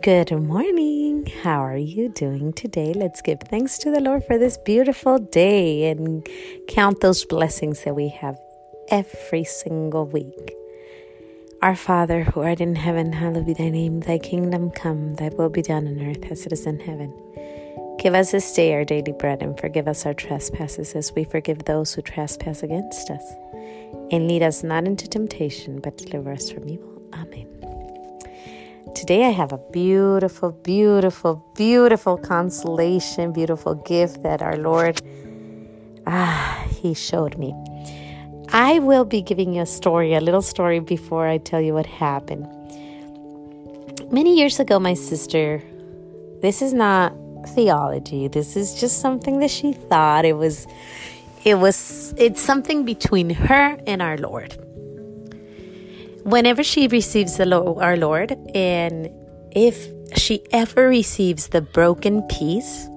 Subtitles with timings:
[0.00, 1.26] Good morning.
[1.42, 2.94] How are you doing today?
[2.94, 6.26] Let's give thanks to the Lord for this beautiful day and
[6.66, 8.40] count those blessings that we have
[8.88, 10.54] every single week.
[11.60, 14.00] Our Father, who art in heaven, hallowed be thy name.
[14.00, 17.12] Thy kingdom come, thy will be done on earth as it is in heaven.
[17.98, 21.66] Give us this day our daily bread and forgive us our trespasses as we forgive
[21.66, 23.34] those who trespass against us.
[24.10, 27.02] And lead us not into temptation, but deliver us from evil.
[27.12, 27.71] Amen.
[28.94, 35.00] Today I have a beautiful, beautiful, beautiful consolation, beautiful gift that our Lord
[36.06, 37.54] ah, he showed me.
[38.50, 41.86] I will be giving you a story, a little story before I tell you what
[41.86, 42.46] happened.
[44.12, 45.62] Many years ago my sister
[46.42, 47.14] this is not
[47.54, 48.28] theology.
[48.28, 50.66] This is just something that she thought it was
[51.44, 54.56] it was it's something between her and our Lord
[56.24, 59.10] whenever she receives the Lord, our Lord, and
[59.52, 62.88] if she ever receives the broken piece,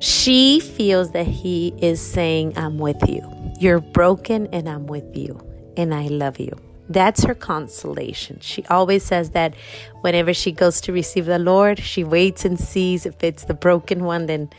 [0.00, 3.22] she feels that He is saying, I'm with you.
[3.58, 5.40] You're broken, and I'm with you,
[5.76, 6.52] and I love you.
[6.88, 8.38] That's her consolation.
[8.40, 9.54] She always says that
[10.00, 14.04] whenever she goes to receive the Lord, she waits and sees if it's the broken
[14.04, 14.50] one, then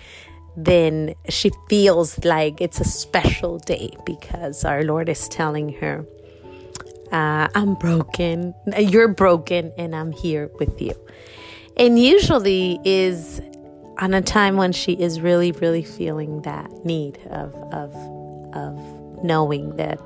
[0.56, 6.06] then she feels like it's a special day because our Lord is telling her,
[7.12, 10.94] uh, I'm broken, you're broken, and I'm here with you.
[11.78, 13.42] And usually is
[14.00, 17.94] on a time when she is really, really feeling that need of of
[18.56, 20.00] of knowing that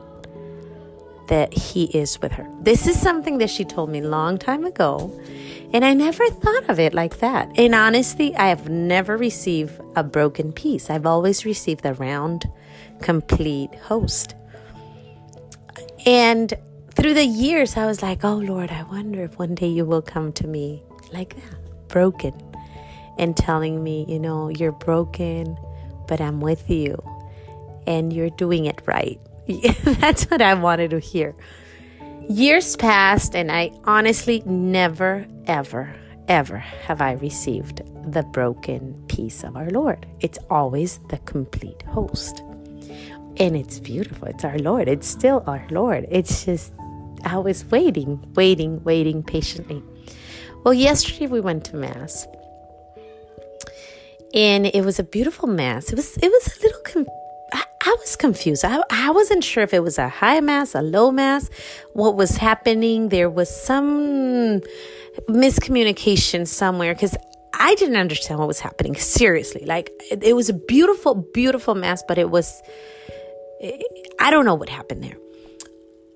[1.28, 2.48] that he is with her.
[2.62, 5.12] This is something that she told me a long time ago,
[5.74, 7.52] and I never thought of it like that.
[7.58, 10.90] And honestly, I have never received a broken piece.
[10.90, 12.50] I've always received the round,
[13.02, 14.36] complete host.
[16.06, 16.54] And
[16.96, 20.02] through the years, I was like, oh Lord, I wonder if one day you will
[20.02, 22.34] come to me like that, broken,
[23.18, 25.58] and telling me, you know, you're broken,
[26.08, 26.98] but I'm with you
[27.88, 29.20] and you're doing it right.
[29.84, 31.36] That's what I wanted to hear.
[32.30, 35.94] Years passed, and I honestly never, ever,
[36.30, 37.82] ever have I received
[38.12, 40.06] the broken piece of our Lord.
[40.22, 42.42] It's always the complete host.
[43.38, 44.28] And it's beautiful.
[44.30, 44.88] It's our Lord.
[44.88, 46.06] It's still our Lord.
[46.10, 46.72] It's just
[47.26, 49.82] I was waiting, waiting, waiting patiently.
[50.64, 52.26] Well, yesterday we went to mass,
[54.34, 55.92] and it was a beautiful mass.
[55.92, 56.82] It was it was a little.
[56.82, 57.08] Com-
[57.86, 58.64] I, was confused.
[58.66, 61.50] I, I wasn't sure if it was a high mass, a low mass,
[61.92, 63.10] what was happening.
[63.10, 64.62] There was some
[65.30, 67.16] miscommunication somewhere because
[67.54, 68.96] I didn't understand what was happening.
[68.96, 72.62] Seriously, like it, it was a beautiful, beautiful mass, but it was.
[74.20, 75.18] I don't know what happened there,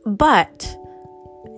[0.06, 0.78] but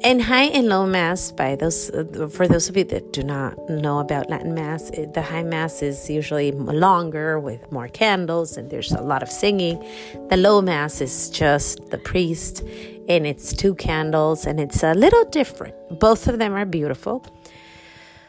[0.03, 1.89] in high and low mass, by those
[2.31, 6.09] for those of you that do not know about Latin mass, the high mass is
[6.09, 9.83] usually longer with more candles and there's a lot of singing.
[10.29, 12.63] The low mass is just the priest
[13.09, 15.75] and it's two candles and it's a little different.
[15.99, 17.25] Both of them are beautiful.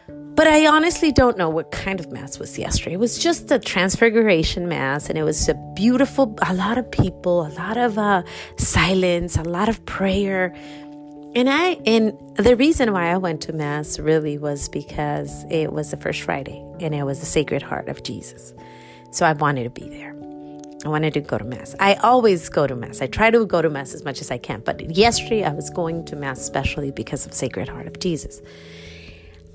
[0.09, 2.95] But I honestly don't know what kind of mass was yesterday.
[2.95, 7.47] It was just a transfiguration mass, and it was a beautiful, a lot of people,
[7.47, 8.23] a lot of uh,
[8.57, 10.55] silence, a lot of prayer.
[11.33, 15.93] And I and the reason why I went to mass really was because it was
[15.93, 18.53] the first Friday and it was the Sacred Heart of Jesus.
[19.13, 20.11] So I wanted to be there.
[20.85, 21.77] I wanted to go to mass.
[21.79, 23.01] I always go to mass.
[23.01, 25.71] I try to go to mass as much as I can, but yesterday I was
[25.71, 28.43] going to mass especially because of Sacred Heart of Jesus.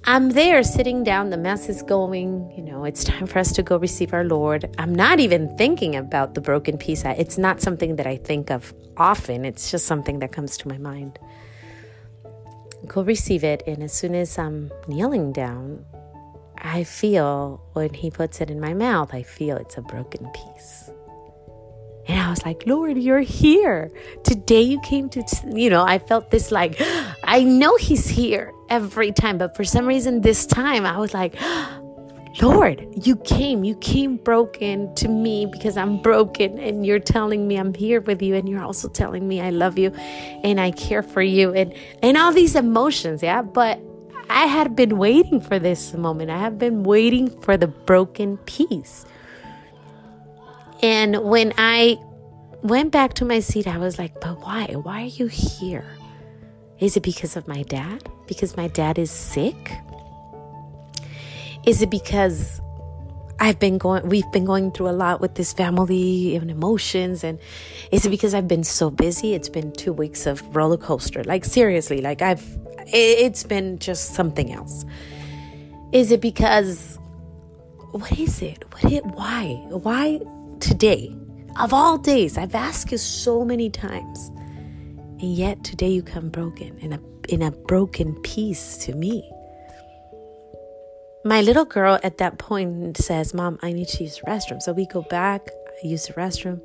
[0.05, 3.63] I'm there sitting down, the mass is going, you know, it's time for us to
[3.63, 4.73] go receive our Lord.
[4.77, 7.03] I'm not even thinking about the broken piece.
[7.03, 9.43] It's not something that I think of often.
[9.43, 11.19] It's just something that comes to my mind
[12.85, 13.63] go receive it.
[13.67, 15.85] And as soon as I'm kneeling down,
[16.57, 20.89] I feel when he puts it in my mouth, I feel it's a broken piece.
[22.07, 23.91] And I was like, Lord, you're here.
[24.23, 25.23] Today you came to,
[25.53, 26.75] you know, I felt this like,
[27.23, 31.35] I know he's here every time, but for some reason this time I was like,
[32.41, 37.55] Lord, you came, you came broken to me because I'm broken, and you're telling me
[37.55, 39.91] I'm here with you, and you're also telling me I love you
[40.43, 41.73] and I care for you, and,
[42.03, 43.41] and all these emotions, yeah.
[43.41, 43.79] But
[44.29, 49.05] I had been waiting for this moment, I have been waiting for the broken piece.
[50.81, 51.97] And when I
[52.63, 54.65] went back to my seat, I was like, but why?
[54.65, 55.85] Why are you here?
[56.79, 58.09] Is it because of my dad?
[58.27, 59.71] Because my dad is sick?
[61.65, 62.61] Is it because
[63.39, 67.23] I've been going, we've been going through a lot with this family and emotions?
[67.23, 67.39] And
[67.91, 69.33] is it because I've been so busy?
[69.33, 71.23] It's been two weeks of roller coaster.
[71.23, 72.45] Like, seriously, like, I've,
[72.87, 74.85] it's been just something else.
[75.91, 76.99] Is it because
[77.91, 78.63] what is it?
[78.71, 79.59] What it why?
[79.69, 80.19] Why
[80.59, 81.15] today?
[81.59, 84.29] Of all days, I've asked you so many times.
[85.19, 89.27] And yet today you come broken in a in a broken piece to me.
[91.25, 94.61] My little girl at that point says, Mom, I need to use the restroom.
[94.61, 95.49] So we go back,
[95.83, 96.63] I use the restroom,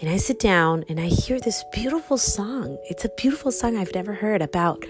[0.00, 2.78] and I sit down and I hear this beautiful song.
[2.88, 4.84] It's a beautiful song I've never heard about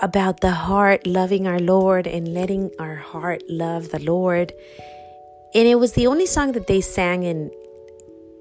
[0.00, 4.52] about the heart loving our Lord and letting our heart love the Lord.
[5.54, 7.50] And it was the only song that they sang in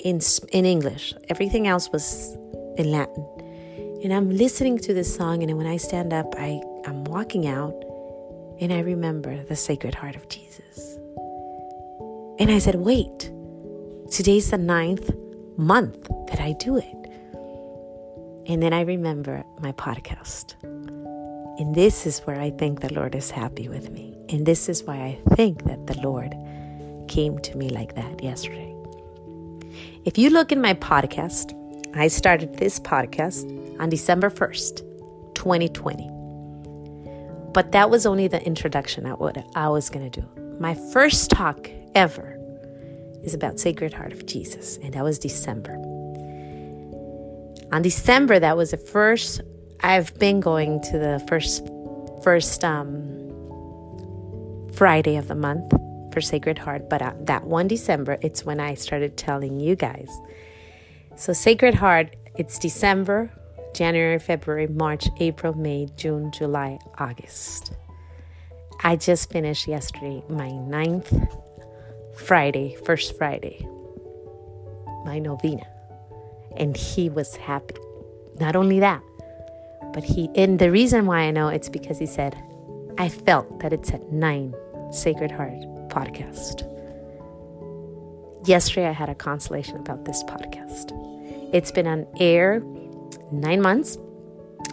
[0.01, 0.21] in
[0.51, 1.15] in English.
[1.29, 2.37] Everything else was
[2.77, 3.25] in Latin.
[4.03, 7.73] And I'm listening to this song and when I stand up, I I'm walking out
[8.61, 10.97] and I remember the Sacred Heart of Jesus.
[12.39, 13.31] And I said, "Wait.
[14.09, 15.09] Today's the ninth
[15.57, 17.01] month that I do it."
[18.47, 20.55] And then I remember my podcast.
[21.59, 24.15] And this is where I think the Lord is happy with me.
[24.29, 26.35] And this is why I think that the Lord
[27.07, 28.73] came to me like that yesterday.
[30.05, 31.53] If you look in my podcast,
[31.95, 33.45] I started this podcast
[33.79, 34.83] on December 1st,
[35.33, 36.20] 2020.
[37.53, 40.27] But that was only the introduction at what I was going to do.
[40.59, 42.37] My first talk ever
[43.23, 45.73] is about Sacred Heart of Jesus, and that was December.
[47.71, 49.41] On December, that was the first
[49.83, 51.67] I've been going to the first
[52.23, 53.17] first um,
[54.73, 55.71] Friday of the month
[56.13, 60.09] for Sacred Heart, but uh, that one December, it's when I started telling you guys.
[61.15, 63.31] So Sacred Heart, it's December,
[63.81, 67.73] January, February, March, April, May, June, July, August.
[68.83, 71.11] I just finished yesterday my ninth
[72.15, 73.65] Friday, first Friday,
[75.03, 75.65] my novena,
[76.55, 77.73] and he was happy.
[78.39, 79.01] Not only that,
[79.95, 82.37] but he, and the reason why I know it's because he said,
[82.99, 84.53] I felt that it's at nine
[84.91, 85.57] Sacred Heart
[85.89, 86.67] podcast.
[88.47, 90.91] Yesterday, I had a consolation about this podcast.
[91.51, 92.61] It's been on air
[93.31, 93.97] nine months.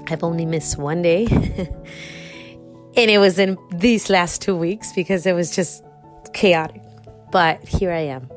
[0.08, 1.26] I've only missed one day.
[2.96, 5.84] and it was in these last two weeks because it was just
[6.32, 6.82] chaotic.
[7.30, 8.30] But here I am.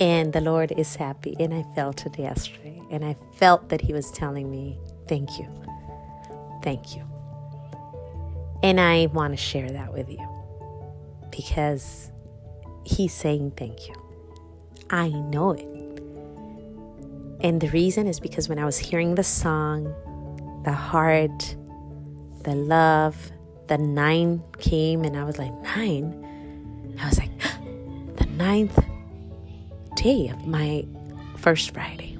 [0.00, 1.36] And the Lord is happy.
[1.40, 2.80] And I felt it yesterday.
[2.90, 4.78] And I felt that He was telling me,
[5.08, 5.48] Thank you.
[6.62, 7.04] Thank you.
[8.62, 10.26] And I want to share that with you
[11.30, 12.10] because
[12.84, 13.94] He's saying thank you.
[14.90, 15.77] I know it.
[17.40, 19.94] And the reason is because when I was hearing the song,
[20.64, 21.56] the heart,
[22.42, 23.30] the love,
[23.68, 26.24] the nine came, and I was like, Nine?
[27.00, 27.30] I was like,
[28.16, 28.78] The ninth
[29.96, 30.84] day of my
[31.36, 32.16] first Friday.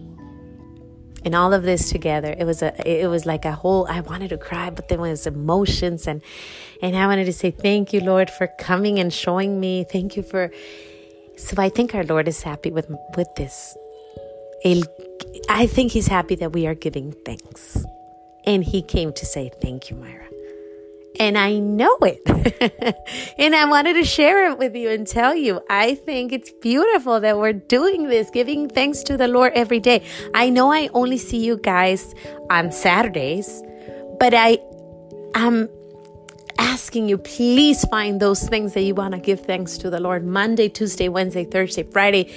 [1.25, 4.29] And all of this together it was a it was like a whole i wanted
[4.31, 6.23] to cry but then it was emotions and
[6.81, 9.85] and i wanted to say thank you lord for coming and showing me.
[9.85, 10.51] Thank you for
[11.37, 13.77] so i think our lord is happy with with this
[15.49, 17.85] i think he's happy that we are giving thanks
[18.45, 20.29] and he came to say thank you myra
[21.19, 22.23] and I know it.
[23.39, 27.21] and I wanted to share it with you and tell you I think it's beautiful
[27.21, 30.05] that we're doing this, giving thanks to the Lord every day.
[30.35, 32.15] I know I only see you guys
[32.51, 33.63] on Saturdays,
[34.19, 34.59] but I
[35.35, 35.69] am
[36.59, 40.25] asking you please find those things that you want to give thanks to the Lord
[40.25, 42.33] Monday, Tuesday, Wednesday, Thursday, Friday,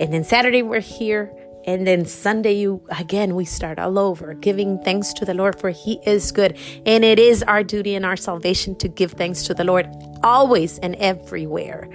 [0.00, 1.32] and then Saturday we're here
[1.66, 5.70] and then Sunday, you again, we start all over, giving thanks to the Lord, for
[5.70, 6.58] He is good.
[6.84, 9.88] And it is our duty and our salvation to give thanks to the Lord
[10.22, 11.88] always and everywhere.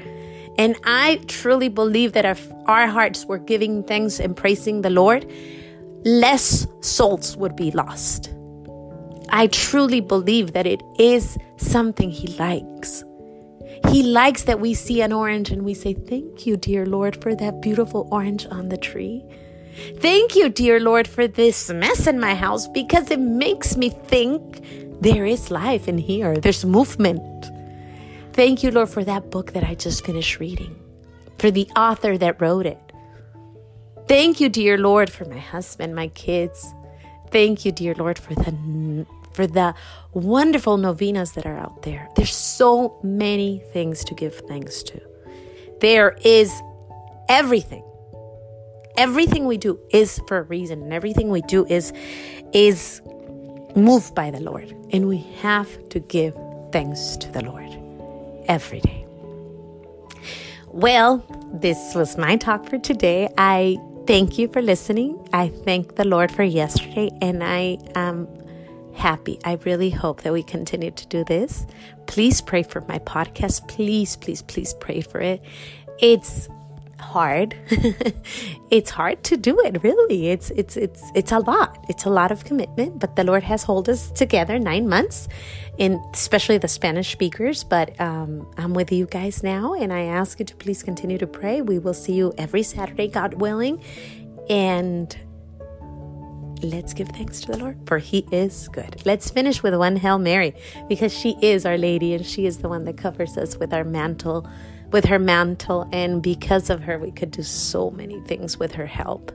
[0.57, 5.31] And I truly believe that if our hearts were giving thanks and praising the Lord,
[6.03, 8.33] less souls would be lost.
[9.29, 13.03] I truly believe that it is something He likes.
[13.89, 17.35] He likes that we see an orange and we say, Thank you, dear Lord, for
[17.35, 19.23] that beautiful orange on the tree.
[19.97, 25.01] Thank you, dear Lord, for this mess in my house because it makes me think
[25.01, 27.21] there is life in here, there's movement.
[28.33, 30.79] Thank you, Lord, for that book that I just finished reading,
[31.37, 32.79] for the author that wrote it.
[34.07, 36.73] Thank you, dear Lord, for my husband, my kids.
[37.31, 39.73] Thank you, dear Lord, for the for the
[40.13, 42.09] wonderful novenas that are out there.
[42.15, 45.01] There's so many things to give thanks to.
[45.79, 46.61] There is
[47.29, 47.83] everything
[48.97, 51.93] everything we do is for a reason and everything we do is
[52.53, 53.01] is
[53.75, 56.35] moved by the Lord and we have to give
[56.71, 57.69] thanks to the Lord
[58.47, 59.05] every day.
[60.67, 63.29] Well, this was my talk for today.
[63.37, 65.27] I thank you for listening.
[65.33, 68.27] I thank the Lord for yesterday and I am
[68.93, 69.39] happy.
[69.45, 71.65] I really hope that we continue to do this.
[72.05, 73.67] Please pray for my podcast.
[73.67, 75.41] Please, please, please pray for it.
[75.99, 76.49] It's
[76.99, 77.55] hard.
[78.69, 80.29] it's hard to do it, really.
[80.29, 81.83] It's it's it's it's a lot.
[81.89, 85.27] It's a lot of commitment, but the Lord has hold us together 9 months
[85.77, 90.37] in especially the Spanish speakers, but um, I'm with you guys now and I ask
[90.39, 91.61] you to please continue to pray.
[91.61, 93.81] We will see you every Saturday, God willing.
[94.49, 95.17] And
[96.61, 99.01] let's give thanks to the Lord, for He is good.
[99.05, 100.53] Let's finish with one Hail Mary,
[100.87, 103.83] because she is our lady and she is the one that covers us with our
[103.83, 104.49] mantle,
[104.91, 105.87] with her mantle.
[105.91, 109.31] And because of her, we could do so many things with her help.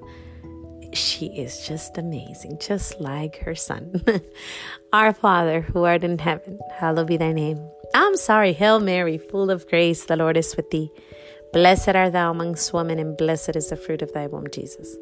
[0.93, 4.03] She is just amazing, just like her son.
[4.93, 7.59] our Father who art in heaven, hallowed be thy name.
[7.95, 10.91] I'm sorry, Hail Mary, full of grace, the Lord is with thee.
[11.53, 14.97] Blessed art thou amongst women, and blessed is the fruit of thy womb, Jesus.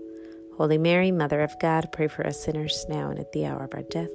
[0.56, 3.74] Holy Mary, Mother of God, pray for us sinners now and at the hour of
[3.74, 4.10] our death.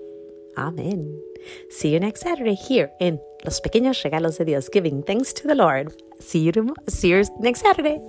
[0.58, 1.22] Amen.
[1.70, 5.56] See you next Saturday here in Los Pequeños Regalos de Dios, giving thanks to the
[5.56, 5.94] Lord.
[6.20, 6.76] See you, tomorrow.
[6.88, 8.00] See you next Saturday.